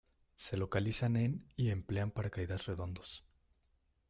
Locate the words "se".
0.35-0.57